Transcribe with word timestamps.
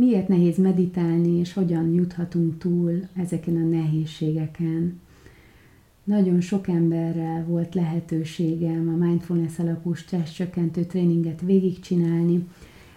miért 0.00 0.28
nehéz 0.28 0.58
meditálni, 0.58 1.38
és 1.38 1.52
hogyan 1.52 1.92
juthatunk 1.92 2.58
túl 2.58 3.08
ezeken 3.14 3.56
a 3.56 3.66
nehézségeken. 3.68 5.00
Nagyon 6.04 6.40
sok 6.40 6.68
emberrel 6.68 7.44
volt 7.44 7.74
lehetőségem 7.74 8.88
a 8.88 9.04
mindfulness 9.04 9.58
alapú 9.58 9.94
stressz 9.94 10.32
csökkentő 10.32 10.84
tréninget 10.84 11.40
végigcsinálni. 11.40 12.48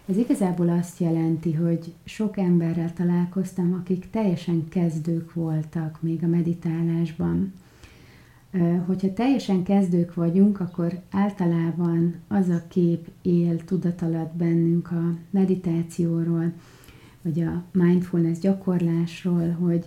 Ez 0.06 0.18
igazából 0.18 0.70
azt 0.70 1.00
jelenti, 1.00 1.54
hogy 1.54 1.94
sok 2.04 2.38
emberrel 2.38 2.94
találkoztam, 2.94 3.74
akik 3.74 4.10
teljesen 4.10 4.68
kezdők 4.70 5.34
voltak 5.34 5.98
még 6.02 6.24
a 6.24 6.28
meditálásban. 6.28 7.54
Hogyha 8.86 9.14
teljesen 9.14 9.64
kezdők 9.64 10.14
vagyunk, 10.14 10.60
akkor 10.60 11.02
általában 11.12 12.16
az 12.28 12.50
a 12.50 12.64
kép 12.68 13.08
él 13.22 13.64
tudatalat 13.64 14.36
bennünk 14.36 14.92
a 14.92 15.18
meditációról, 15.30 16.54
vagy 17.24 17.42
a 17.42 17.64
mindfulness 17.72 18.38
gyakorlásról, 18.38 19.50
hogy 19.50 19.86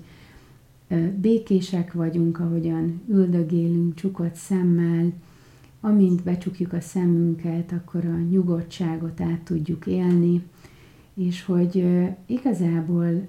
békések 1.21 1.93
vagyunk, 1.93 2.41
ahogyan 2.41 3.01
üldögélünk 3.09 3.95
csukott 3.95 4.35
szemmel, 4.35 5.13
amint 5.81 6.23
becsukjuk 6.23 6.73
a 6.73 6.81
szemünket, 6.81 7.73
akkor 7.73 8.05
a 8.05 8.19
nyugodtságot 8.31 9.21
át 9.21 9.41
tudjuk 9.41 9.87
élni, 9.87 10.43
és 11.15 11.45
hogy 11.45 11.85
igazából 12.27 13.27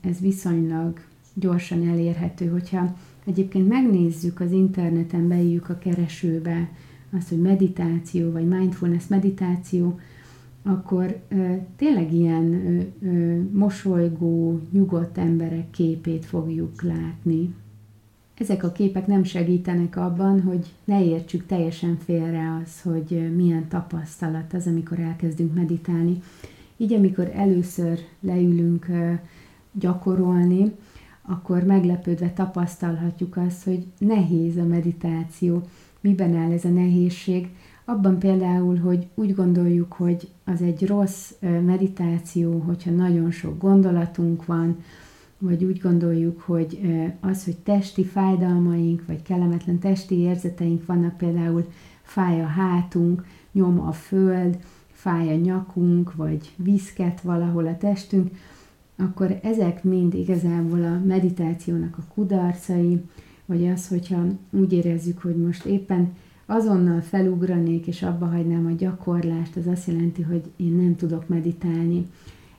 ez 0.00 0.20
viszonylag 0.20 1.00
gyorsan 1.34 1.88
elérhető, 1.88 2.48
hogyha 2.48 2.96
egyébként 3.24 3.68
megnézzük 3.68 4.40
az 4.40 4.52
interneten, 4.52 5.28
beírjuk 5.28 5.68
a 5.68 5.78
keresőbe 5.78 6.70
azt, 7.10 7.28
hogy 7.28 7.40
meditáció, 7.40 8.30
vagy 8.30 8.48
mindfulness 8.48 9.06
meditáció, 9.06 9.98
akkor 10.62 11.20
ö, 11.28 11.54
tényleg 11.76 12.12
ilyen 12.12 12.52
ö, 12.52 13.06
ö, 13.06 13.40
mosolygó, 13.52 14.60
nyugodt 14.70 15.18
emberek 15.18 15.70
képét 15.70 16.24
fogjuk 16.24 16.82
látni. 16.82 17.54
Ezek 18.34 18.64
a 18.64 18.72
képek 18.72 19.06
nem 19.06 19.24
segítenek 19.24 19.96
abban, 19.96 20.42
hogy 20.42 20.66
ne 20.84 21.04
értsük 21.04 21.46
teljesen 21.46 21.96
félre 22.04 22.60
az, 22.62 22.80
hogy 22.82 23.34
milyen 23.36 23.68
tapasztalat 23.68 24.54
az, 24.54 24.66
amikor 24.66 24.98
elkezdünk 24.98 25.54
meditálni. 25.54 26.22
Így, 26.76 26.92
amikor 26.92 27.30
először 27.34 27.98
leülünk 28.20 28.86
gyakorolni, 29.72 30.72
akkor 31.22 31.62
meglepődve 31.62 32.30
tapasztalhatjuk 32.32 33.36
azt, 33.36 33.64
hogy 33.64 33.86
nehéz 33.98 34.56
a 34.56 34.64
meditáció. 34.64 35.62
Miben 36.00 36.36
áll 36.36 36.52
ez 36.52 36.64
a 36.64 36.68
nehézség? 36.68 37.48
Abban 37.88 38.18
például, 38.18 38.76
hogy 38.76 39.06
úgy 39.14 39.34
gondoljuk, 39.34 39.92
hogy 39.92 40.28
az 40.44 40.62
egy 40.62 40.86
rossz 40.86 41.32
meditáció, 41.40 42.58
hogyha 42.58 42.90
nagyon 42.90 43.30
sok 43.30 43.58
gondolatunk 43.58 44.46
van, 44.46 44.76
vagy 45.38 45.64
úgy 45.64 45.80
gondoljuk, 45.80 46.40
hogy 46.40 46.80
az, 47.20 47.44
hogy 47.44 47.56
testi 47.56 48.04
fájdalmaink, 48.04 49.06
vagy 49.06 49.22
kellemetlen 49.22 49.78
testi 49.78 50.14
érzeteink 50.14 50.86
vannak, 50.86 51.16
például 51.16 51.66
fáj 52.02 52.40
a 52.42 52.46
hátunk, 52.46 53.24
nyom 53.52 53.80
a 53.80 53.92
föld, 53.92 54.58
fáj 54.92 55.32
a 55.32 55.36
nyakunk, 55.36 56.14
vagy 56.14 56.52
viszket 56.56 57.20
valahol 57.20 57.66
a 57.66 57.76
testünk, 57.76 58.30
akkor 58.96 59.38
ezek 59.42 59.84
mind 59.84 60.14
igazából 60.14 60.84
a 60.84 61.00
meditációnak 61.06 61.98
a 61.98 62.12
kudarcai, 62.14 63.00
vagy 63.46 63.68
az, 63.68 63.88
hogyha 63.88 64.24
úgy 64.50 64.72
érezzük, 64.72 65.22
hogy 65.22 65.36
most 65.36 65.64
éppen 65.64 66.12
azonnal 66.50 67.00
felugranék 67.00 67.86
és 67.86 68.02
abba 68.02 68.26
hagynám 68.26 68.66
a 68.66 68.76
gyakorlást, 68.76 69.56
az 69.56 69.66
azt 69.66 69.86
jelenti, 69.86 70.22
hogy 70.22 70.42
én 70.56 70.72
nem 70.72 70.96
tudok 70.96 71.28
meditálni. 71.28 72.06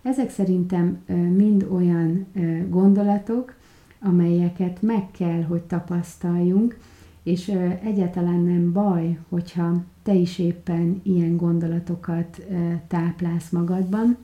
Ezek 0.02 0.30
szerintem 0.30 0.98
mind 1.36 1.68
olyan 1.72 2.26
gondolatok, 2.70 3.54
amelyeket 4.02 4.82
meg 4.82 5.12
kell, 5.12 5.42
hogy 5.44 5.62
tapasztaljunk, 5.62 6.80
és 7.24 7.48
egyáltalán 7.84 8.40
nem 8.40 8.72
baj, 8.72 9.18
hogyha 9.30 9.84
te 10.04 10.14
is 10.14 10.40
éppen 10.40 11.00
ilyen 11.04 11.38
gondolatokat 11.38 12.46
táplálsz 12.88 13.50
magadban. 13.50 14.18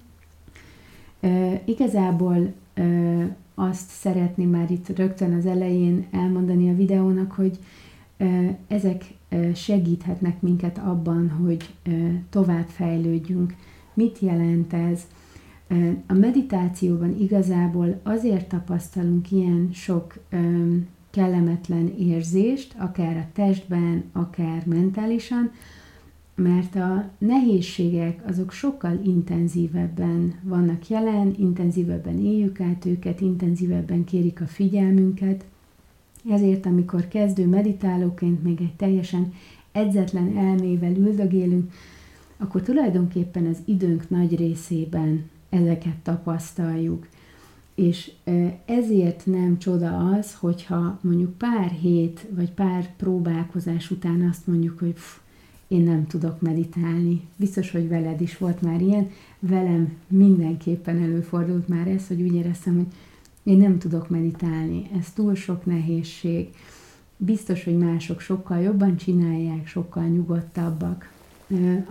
Igazából 1.66 2.54
azt 3.56 3.90
szeretném 3.90 4.50
már 4.50 4.72
itt 4.72 4.98
rögtön 4.98 5.34
az 5.34 5.46
elején 5.46 6.06
elmondani 6.12 6.70
a 6.70 6.76
videónak, 6.76 7.32
hogy 7.32 7.60
ezek 8.68 9.04
segíthetnek 9.54 10.42
minket 10.42 10.78
abban, 10.78 11.30
hogy 11.30 11.74
tovább 12.30 12.68
fejlődjünk. 12.68 13.56
Mit 13.94 14.20
jelent 14.20 14.74
ez? 14.74 15.08
A 16.08 16.14
meditációban 16.14 17.20
igazából 17.20 18.00
azért 18.04 18.48
tapasztalunk 18.48 19.32
ilyen 19.32 19.70
sok 19.74 20.18
kellemetlen 21.10 21.94
érzést, 21.98 22.76
akár 22.78 23.18
a 23.18 23.28
testben, 23.34 24.04
akár 24.12 24.66
mentálisan, 24.66 25.52
mert 26.36 26.76
a 26.76 27.10
nehézségek 27.18 28.22
azok 28.28 28.52
sokkal 28.52 29.00
intenzívebben 29.04 30.34
vannak 30.44 30.88
jelen, 30.90 31.34
intenzívebben 31.38 32.20
éljük 32.20 32.60
át 32.60 32.86
őket, 32.86 33.22
intenzívebben 33.22 34.04
kérik 34.04 34.42
a 34.42 34.46
figyelmünket, 34.46 35.46
ezért, 36.30 36.66
amikor 36.66 37.08
kezdő 37.08 37.48
meditálóként 37.48 38.44
még 38.44 38.62
egy 38.62 38.76
teljesen 38.76 39.34
edzetlen 39.72 40.38
elmével 40.38 40.96
üldögélünk, 40.96 41.72
akkor 42.38 42.62
tulajdonképpen 42.62 43.46
az 43.46 43.58
időnk 43.66 44.10
nagy 44.10 44.36
részében 44.36 45.30
ezeket 45.50 45.96
tapasztaljuk. 46.04 47.08
És 47.76 48.12
ezért 48.66 49.26
nem 49.26 49.58
csoda 49.60 49.98
az, 49.98 50.36
hogyha 50.36 51.00
mondjuk 51.02 51.38
pár 51.38 51.70
hét 51.70 52.28
vagy 52.36 52.52
pár 52.52 52.96
próbálkozás 52.96 53.92
után 53.92 54.28
azt 54.30 54.48
mondjuk, 54.48 54.80
hogy 54.80 54.94
pff, 54.94 55.18
én 55.68 55.82
nem 55.82 56.08
tudok 56.08 56.42
meditálni. 56.42 57.22
Biztos, 57.36 57.72
hogy 57.72 57.88
veled 57.88 58.22
is 58.22 58.38
volt 58.38 58.62
már 58.62 58.82
ilyen. 58.82 59.10
Velem 59.40 59.94
mindenképpen 60.08 61.02
előfordult 61.02 61.68
már 61.68 61.88
ez, 61.88 62.08
hogy 62.08 62.22
úgy 62.22 62.34
éreztem, 62.34 62.76
hogy 62.76 62.88
én 63.46 63.58
nem 63.58 63.78
tudok 63.78 64.10
meditálni, 64.10 64.90
ez 65.00 65.12
túl 65.12 65.36
sok 65.36 65.66
nehézség. 65.66 66.50
Biztos, 67.18 67.64
hogy 67.64 67.78
mások 67.78 68.20
sokkal 68.20 68.62
jobban 68.62 68.96
csinálják, 68.96 69.68
sokkal 69.68 70.04
nyugodtabbak. 70.04 71.12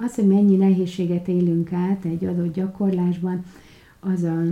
Az, 0.04 0.14
hogy 0.14 0.26
mennyi 0.26 0.56
nehézséget 0.56 1.28
élünk 1.28 1.72
át 1.72 2.04
egy 2.04 2.24
adott 2.24 2.54
gyakorlásban, 2.54 3.44
az, 4.00 4.22
a, 4.22 4.42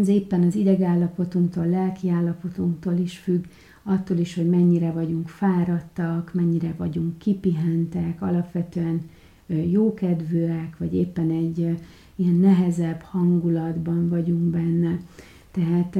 az 0.00 0.08
éppen 0.08 0.42
az 0.42 0.54
idegállapotunktól, 0.54 1.66
lelki 1.66 2.10
állapotunktól 2.10 2.94
is 2.94 3.18
függ, 3.18 3.44
attól 3.82 4.16
is, 4.16 4.34
hogy 4.34 4.48
mennyire 4.48 4.90
vagyunk 4.90 5.28
fáradtak, 5.28 6.34
mennyire 6.34 6.74
vagyunk 6.76 7.18
kipihentek, 7.18 8.22
alapvetően 8.22 9.00
jókedvűek, 9.46 10.76
vagy 10.78 10.94
éppen 10.94 11.30
egy 11.30 11.58
ilyen 12.16 12.34
nehezebb 12.34 13.00
hangulatban 13.00 14.08
vagyunk 14.08 14.42
benne. 14.42 14.98
Tehát 15.56 15.98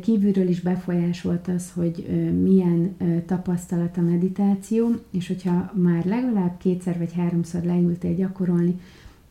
kívülről 0.00 0.48
is 0.48 0.60
befolyásolt 0.60 1.48
az, 1.48 1.72
hogy 1.72 2.06
milyen 2.42 2.96
tapasztalat 3.26 3.96
a 3.96 4.00
meditáció, 4.00 4.90
és 5.10 5.26
hogyha 5.26 5.72
már 5.74 6.04
legalább 6.04 6.56
kétszer 6.58 6.98
vagy 6.98 7.12
háromszor 7.12 7.62
leültél 7.62 8.14
gyakorolni, 8.14 8.80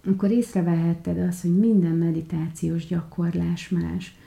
akkor 0.07 0.31
észrevehetted 0.31 1.19
azt, 1.19 1.41
hogy 1.41 1.57
minden 1.57 1.95
meditációs 1.95 2.85
gyakorlás 2.85 3.69
más. 3.69 4.17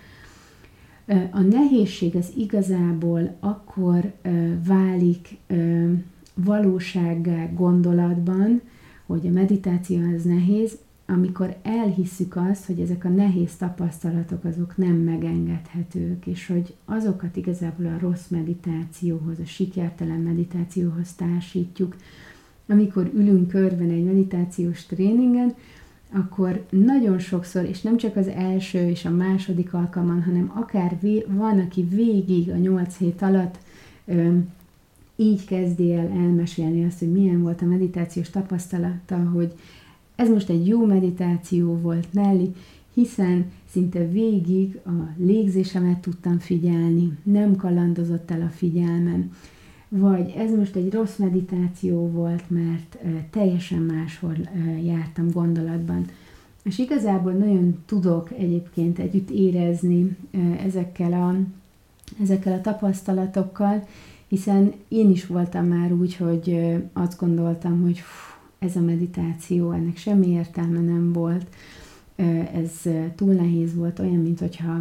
A 1.30 1.40
nehézség 1.40 2.16
az 2.16 2.32
igazából 2.36 3.36
akkor 3.40 4.12
válik 4.66 5.36
valósággá 6.34 7.46
gondolatban, 7.54 8.60
hogy 9.06 9.26
a 9.26 9.30
meditáció 9.30 10.14
az 10.16 10.24
nehéz, 10.24 10.78
amikor 11.10 11.56
elhisszük 11.62 12.36
azt, 12.36 12.64
hogy 12.64 12.80
ezek 12.80 13.04
a 13.04 13.08
nehéz 13.08 13.56
tapasztalatok 13.56 14.44
azok 14.44 14.76
nem 14.76 14.94
megengedhetők, 14.94 16.26
és 16.26 16.46
hogy 16.46 16.74
azokat 16.84 17.36
igazából 17.36 17.86
a 17.86 17.98
rossz 18.00 18.28
meditációhoz, 18.28 19.38
a 19.38 19.44
sikertelen 19.44 20.20
meditációhoz 20.20 21.12
társítjuk. 21.12 21.96
Amikor 22.66 23.10
ülünk 23.14 23.48
körben 23.48 23.90
egy 23.90 24.04
meditációs 24.04 24.86
tréningen, 24.86 25.54
akkor 26.12 26.66
nagyon 26.70 27.18
sokszor, 27.18 27.64
és 27.64 27.80
nem 27.80 27.96
csak 27.96 28.16
az 28.16 28.26
első 28.26 28.88
és 28.88 29.04
a 29.04 29.10
második 29.10 29.74
alkalman, 29.74 30.22
hanem 30.22 30.52
akár 30.54 30.98
van, 31.26 31.58
aki 31.58 31.82
végig 31.82 32.50
a 32.50 32.56
nyolc 32.56 32.96
hét 32.96 33.22
alatt 33.22 33.58
így 35.16 35.44
kezdi 35.44 35.94
el 35.94 36.08
elmesélni 36.08 36.84
azt, 36.84 36.98
hogy 36.98 37.12
milyen 37.12 37.42
volt 37.42 37.62
a 37.62 37.66
meditációs 37.66 38.30
tapasztalata, 38.30 39.16
hogy 39.16 39.52
ez 40.18 40.28
most 40.28 40.48
egy 40.48 40.66
jó 40.66 40.84
meditáció 40.84 41.76
volt 41.76 42.12
Nelly, 42.12 42.54
hiszen 42.94 43.50
szinte 43.70 44.08
végig 44.08 44.80
a 44.84 44.90
légzésemet 45.16 45.98
tudtam 45.98 46.38
figyelni, 46.38 47.18
nem 47.22 47.56
kalandozott 47.56 48.30
el 48.30 48.42
a 48.42 48.48
figyelmem. 48.48 49.32
Vagy 49.88 50.34
ez 50.36 50.50
most 50.50 50.76
egy 50.76 50.92
rossz 50.92 51.16
meditáció 51.16 52.08
volt, 52.10 52.50
mert 52.50 52.98
teljesen 53.30 53.82
máshol 53.82 54.36
jártam 54.82 55.30
gondolatban. 55.30 56.04
és 56.62 56.78
igazából 56.78 57.32
nagyon 57.32 57.82
tudok 57.86 58.30
egyébként 58.38 58.98
együtt 58.98 59.30
érezni 59.30 60.16
ezekkel 60.66 61.12
a, 61.12 61.36
ezekkel 62.22 62.52
a 62.52 62.60
tapasztalatokkal, 62.60 63.86
hiszen 64.28 64.72
én 64.88 65.10
is 65.10 65.26
voltam 65.26 65.66
már 65.66 65.92
úgy, 65.92 66.16
hogy 66.16 66.76
azt 66.92 67.18
gondoltam, 67.18 67.82
hogy 67.82 67.98
fú, 67.98 68.28
ez 68.58 68.76
a 68.76 68.80
meditáció, 68.80 69.70
ennek 69.70 69.96
semmi 69.96 70.26
értelme 70.26 70.80
nem 70.80 71.12
volt, 71.12 71.46
ez 72.54 72.72
túl 73.14 73.34
nehéz 73.34 73.74
volt, 73.74 73.98
olyan, 73.98 74.22
mint 74.22 74.38
hogyha 74.38 74.80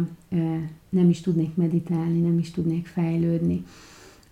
nem 0.88 1.08
is 1.08 1.20
tudnék 1.20 1.54
meditálni, 1.54 2.20
nem 2.20 2.38
is 2.38 2.50
tudnék 2.50 2.86
fejlődni. 2.86 3.64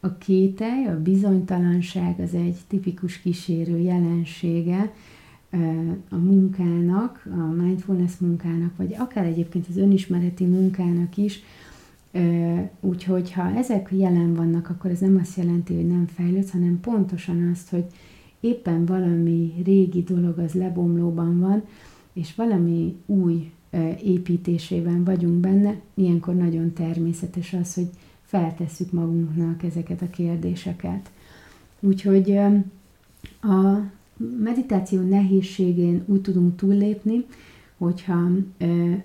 A 0.00 0.18
kételj, 0.18 0.86
a 0.86 1.02
bizonytalanság 1.02 2.20
az 2.20 2.34
egy 2.34 2.56
tipikus 2.68 3.20
kísérő 3.20 3.78
jelensége 3.78 4.92
a 6.08 6.16
munkának, 6.16 7.26
a 7.30 7.62
mindfulness 7.62 8.16
munkának, 8.18 8.76
vagy 8.76 8.94
akár 8.98 9.24
egyébként 9.24 9.66
az 9.68 9.76
önismereti 9.76 10.44
munkának 10.44 11.16
is, 11.16 11.42
Úgyhogy 12.80 13.32
ha 13.32 13.56
ezek 13.56 13.88
jelen 13.92 14.34
vannak, 14.34 14.68
akkor 14.68 14.90
ez 14.90 15.00
nem 15.00 15.18
azt 15.22 15.36
jelenti, 15.36 15.74
hogy 15.74 15.86
nem 15.86 16.06
fejlődsz, 16.14 16.50
hanem 16.50 16.80
pontosan 16.80 17.50
azt, 17.52 17.70
hogy 17.70 17.84
éppen 18.40 18.84
valami 18.84 19.52
régi 19.64 20.02
dolog 20.02 20.38
az 20.38 20.52
lebomlóban 20.52 21.40
van, 21.40 21.62
és 22.12 22.34
valami 22.34 22.96
új 23.06 23.50
építésében 24.02 25.04
vagyunk 25.04 25.34
benne, 25.34 25.80
ilyenkor 25.94 26.34
nagyon 26.34 26.72
természetes 26.72 27.52
az, 27.52 27.74
hogy 27.74 27.88
feltesszük 28.22 28.92
magunknak 28.92 29.62
ezeket 29.62 30.02
a 30.02 30.10
kérdéseket. 30.10 31.10
Úgyhogy 31.80 32.30
a 33.40 33.90
meditáció 34.42 35.00
nehézségén 35.00 36.02
úgy 36.06 36.20
tudunk 36.20 36.56
túllépni, 36.56 37.24
hogyha 37.78 38.28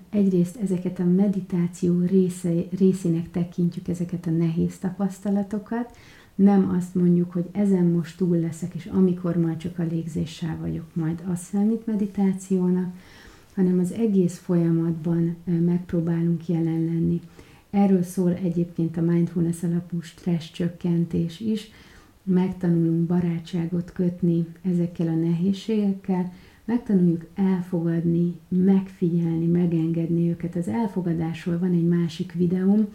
egyrészt 0.10 0.58
ezeket 0.58 1.00
a 1.00 1.04
meditáció 1.04 2.00
része, 2.06 2.52
részének 2.78 3.32
tekintjük 3.32 3.88
ezeket 3.88 4.26
a 4.26 4.30
nehéz 4.30 4.78
tapasztalatokat, 4.78 5.98
nem 6.36 6.74
azt 6.78 6.96
mondjuk, 6.96 7.32
hogy 7.32 7.46
ezen 7.52 7.86
most 7.86 8.18
túl 8.18 8.38
leszek, 8.38 8.74
és 8.76 8.86
amikor 8.86 9.38
majd 9.38 9.58
csak 9.58 9.80
a 9.80 9.84
légzéssel 9.84 10.58
vagyok, 10.62 10.86
majd 10.94 11.24
az 11.32 11.40
számít 11.40 11.86
meditációnak, 11.86 12.94
hanem 13.56 13.80
az 13.80 13.92
egész 13.92 14.38
folyamatban 14.38 15.36
megpróbálunk 15.44 16.48
jelen 16.48 16.86
lenni. 16.86 17.22
Erről 17.70 18.04
szól 18.04 18.34
egyébként 18.34 18.98
a 18.98 19.02
mindfulness 19.02 19.64
alapú 19.64 20.02
stressz 20.02 20.52
csökkentés 20.52 21.40
is, 21.40 21.72
megtanulunk 22.24 23.08
barátságot 23.08 23.92
kötni 23.92 24.46
ezekkel 24.62 25.08
a 25.08 25.16
nehézségekkel, 25.16 26.34
megtanuljuk 26.66 27.26
elfogadni, 27.36 28.40
megfigyelni, 28.48 29.46
megengedni 29.46 30.30
őket. 30.30 30.56
Az 30.56 30.68
elfogadásról 30.68 31.58
van 31.58 31.74
egy 31.74 31.88
másik 31.88 32.34
videóm, 32.34 32.88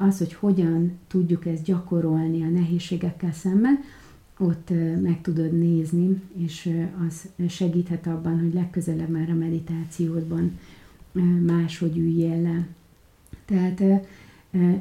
az, 0.00 0.18
hogy 0.18 0.34
hogyan 0.34 0.98
tudjuk 1.06 1.46
ezt 1.46 1.64
gyakorolni 1.64 2.42
a 2.42 2.48
nehézségekkel 2.48 3.32
szemben, 3.32 3.78
ott 4.38 4.70
meg 5.02 5.20
tudod 5.22 5.58
nézni, 5.58 6.22
és 6.36 6.70
az 7.08 7.28
segíthet 7.48 8.06
abban, 8.06 8.40
hogy 8.40 8.54
legközelebb 8.54 9.08
már 9.08 9.30
a 9.30 9.34
meditációdban 9.34 10.58
máshogy 11.46 11.96
üljél 11.98 12.42
le. 12.42 12.66
Tehát 13.44 14.06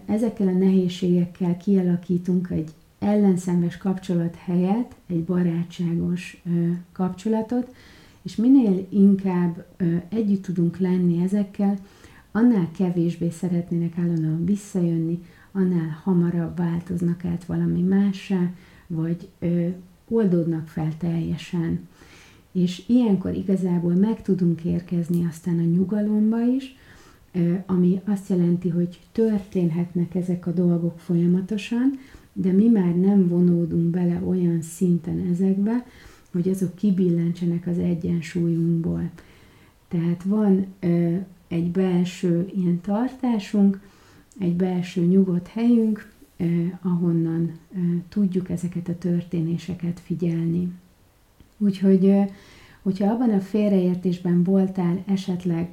ezekkel 0.06 0.48
a 0.48 0.58
nehézségekkel 0.58 1.58
kialakítunk 1.58 2.50
egy 2.50 2.70
ellenszenves 3.00 3.78
kapcsolat 3.78 4.36
helyett 4.36 4.96
egy 5.08 5.24
barátságos 5.24 6.44
kapcsolatot, 6.92 7.76
és 8.22 8.36
minél 8.36 8.88
inkább 8.90 9.66
együtt 10.10 10.42
tudunk 10.42 10.78
lenni 10.78 11.24
ezekkel, 11.24 11.78
annál 12.40 12.72
kevésbé 12.78 13.30
szeretnének 13.30 13.98
állandóan 13.98 14.46
visszajönni, 14.46 15.20
annál 15.52 16.00
hamarabb 16.04 16.58
változnak 16.58 17.26
át 17.26 17.46
valami 17.46 17.82
mássá, 17.82 18.52
vagy 18.88 19.28
ö, 19.40 19.68
oldódnak 20.08 20.68
fel 20.68 20.98
teljesen. 20.98 21.88
És 22.52 22.84
ilyenkor 22.88 23.34
igazából 23.34 23.94
meg 23.94 24.22
tudunk 24.22 24.64
érkezni 24.64 25.26
aztán 25.26 25.60
a 25.60 25.64
nyugalomba 25.64 26.42
is, 26.42 26.76
ö, 27.32 27.54
ami 27.66 28.02
azt 28.06 28.30
jelenti, 28.30 28.70
hogy 28.70 29.00
történhetnek 29.12 30.16
ezek 30.16 30.48
a 30.48 30.52
dolgok 30.52 31.00
folyamatosan, 31.00 32.00
de 32.34 32.52
mi 32.52 32.68
már 32.68 32.96
nem 32.96 33.28
vonódunk 33.28 33.90
bele 33.90 34.22
olyan 34.28 34.62
szinten 34.62 35.28
ezekbe, 35.32 35.86
hogy 36.32 36.50
azok 36.50 36.76
kibillentsenek 36.76 37.68
az 37.68 37.78
egyensúlyunkból. 37.78 39.10
Tehát 39.88 40.24
van 40.24 40.66
ö, 40.80 41.16
egy 41.50 41.72
belső 41.72 42.50
ilyen 42.56 42.82
tartásunk, 42.82 43.80
egy 44.40 44.56
belső 44.56 45.02
nyugodt 45.02 45.48
helyünk, 45.48 46.12
eh, 46.38 46.48
ahonnan 46.82 47.52
eh, 47.76 47.82
tudjuk 48.10 48.50
ezeket 48.50 48.88
a 48.88 48.98
történéseket 48.98 50.00
figyelni. 50.00 50.72
Úgyhogy, 51.58 52.06
eh, 52.06 52.28
hogyha 52.82 53.12
abban 53.12 53.30
a 53.30 53.40
félreértésben 53.40 54.44
voltál 54.44 55.04
esetleg, 55.06 55.70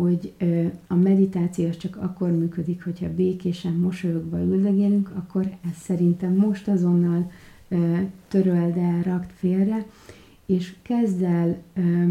hogy 0.00 0.32
eh, 0.36 0.70
a 0.86 0.94
meditáció 0.94 1.70
csak 1.70 1.96
akkor 1.96 2.30
működik, 2.30 2.84
hogyha 2.84 3.14
békésen, 3.14 3.72
mosolyogva 3.72 4.38
üldögélünk, 4.38 5.10
akkor 5.14 5.50
ezt 5.70 5.80
szerintem 5.80 6.34
most 6.34 6.68
azonnal 6.68 7.30
eh, 7.68 8.06
töröld 8.28 8.76
el, 8.76 9.02
rakt 9.02 9.32
félre, 9.32 9.86
és 10.46 10.74
kezd 10.82 11.22
el 11.22 11.62
eh, 11.72 12.08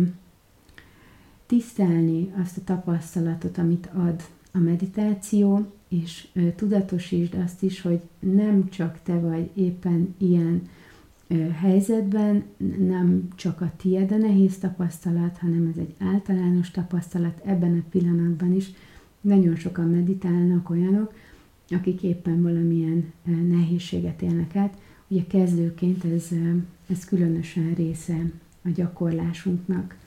tisztelni 1.45 2.33
azt 2.41 2.57
a 2.57 2.63
tapasztalatot, 2.63 3.57
amit 3.57 3.89
ad 3.93 4.23
a 4.51 4.57
meditáció, 4.57 5.71
és 5.87 6.27
tudatosítsd 6.55 7.35
azt 7.43 7.63
is, 7.63 7.81
hogy 7.81 7.99
nem 8.19 8.69
csak 8.69 8.99
te 9.03 9.19
vagy 9.19 9.49
éppen 9.53 10.15
ilyen 10.17 10.61
helyzetben, 11.59 12.43
nem 12.79 13.27
csak 13.35 13.61
a 13.61 13.71
tied 13.77 14.11
a 14.11 14.17
nehéz 14.17 14.57
tapasztalat, 14.57 15.37
hanem 15.37 15.71
ez 15.73 15.77
egy 15.79 15.93
általános 15.99 16.71
tapasztalat 16.71 17.41
ebben 17.45 17.77
a 17.77 17.89
pillanatban 17.89 18.53
is. 18.53 18.71
Nagyon 19.21 19.55
sokan 19.55 19.89
meditálnak 19.89 20.69
olyanok, 20.69 21.13
akik 21.69 22.03
éppen 22.03 22.41
valamilyen 22.41 23.13
nehézséget 23.49 24.21
élnek 24.21 24.55
át. 24.55 24.77
Ugye 25.07 25.23
kezdőként 25.27 26.03
ez, 26.03 26.29
ez 26.87 27.05
különösen 27.05 27.73
része 27.73 28.31
a 28.63 28.69
gyakorlásunknak 28.69 29.97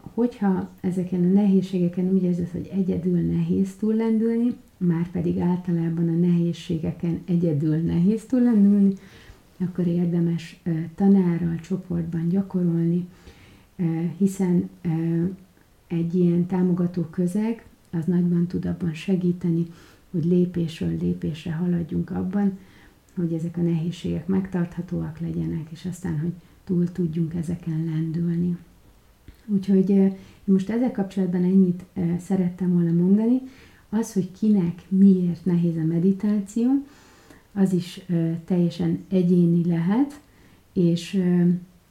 hogyha 0.00 0.70
ezeken 0.80 1.24
a 1.24 1.32
nehézségeken 1.32 2.12
úgy 2.12 2.22
érzed, 2.22 2.48
hogy 2.50 2.70
egyedül 2.72 3.20
nehéz 3.20 3.76
túllendülni, 3.76 4.54
már 4.76 5.10
pedig 5.10 5.38
általában 5.38 6.08
a 6.08 6.26
nehézségeken 6.26 7.22
egyedül 7.24 7.76
nehéz 7.76 8.24
túllendülni, 8.24 8.92
akkor 9.58 9.86
érdemes 9.86 10.62
tanárral, 10.94 11.56
csoportban 11.60 12.28
gyakorolni, 12.28 13.08
hiszen 14.16 14.70
egy 15.86 16.14
ilyen 16.14 16.46
támogató 16.46 17.02
közeg 17.02 17.64
az 17.90 18.04
nagyban 18.04 18.46
tud 18.46 18.64
abban 18.64 18.94
segíteni, 18.94 19.66
hogy 20.10 20.24
lépésről 20.24 20.96
lépésre 20.98 21.52
haladjunk 21.52 22.10
abban, 22.10 22.58
hogy 23.14 23.32
ezek 23.32 23.56
a 23.56 23.60
nehézségek 23.60 24.26
megtarthatóak 24.26 25.20
legyenek, 25.20 25.66
és 25.70 25.84
aztán, 25.84 26.20
hogy 26.20 26.32
túl 26.64 26.92
tudjunk 26.92 27.34
ezeken 27.34 27.84
lendülni. 27.84 28.56
Úgyhogy 29.46 30.12
most 30.44 30.70
ezzel 30.70 30.92
kapcsolatban 30.92 31.44
ennyit 31.44 31.84
szerettem 32.18 32.72
volna 32.72 32.92
mondani. 32.92 33.40
Az, 33.88 34.12
hogy 34.12 34.30
kinek 34.38 34.82
miért 34.88 35.44
nehéz 35.44 35.76
a 35.76 35.84
meditáció, 35.84 36.70
az 37.52 37.72
is 37.72 38.06
teljesen 38.44 39.04
egyéni 39.08 39.66
lehet, 39.66 40.20
és 40.72 41.22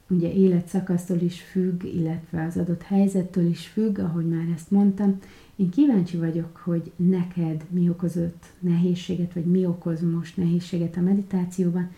ugye 0.08 0.32
életszakasztól 0.32 1.20
is 1.20 1.40
függ, 1.40 1.84
illetve 1.84 2.44
az 2.44 2.56
adott 2.56 2.82
helyzettől 2.82 3.46
is 3.46 3.66
függ, 3.66 3.98
ahogy 3.98 4.26
már 4.26 4.48
ezt 4.54 4.70
mondtam. 4.70 5.18
Én 5.56 5.70
kíváncsi 5.70 6.16
vagyok, 6.16 6.56
hogy 6.56 6.90
neked 6.96 7.64
mi 7.70 7.88
okozott 7.88 8.44
nehézséget, 8.60 9.32
vagy 9.32 9.44
mi 9.44 9.66
okoz 9.66 10.00
most 10.00 10.36
nehézséget 10.36 10.96
a 10.96 11.00
meditációban. 11.00 11.90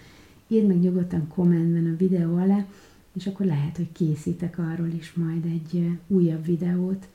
Írd 0.48 0.66
meg 0.66 0.80
nyugodtan 0.80 1.28
kommentben 1.28 1.92
a 1.92 1.96
videó 1.96 2.36
alá, 2.36 2.66
és 3.14 3.26
akkor 3.26 3.46
lehet, 3.46 3.76
hogy 3.76 3.92
készítek 3.92 4.58
arról 4.58 4.92
is 4.98 5.12
majd 5.12 5.44
egy 5.44 5.98
újabb 6.06 6.44
videót. 6.44 7.08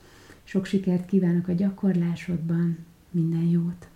Sok 0.44 0.64
sikert 0.64 1.06
kívánok 1.06 1.48
a 1.48 1.52
gyakorlásodban, 1.52 2.78
minden 3.10 3.44
jót! 3.44 3.88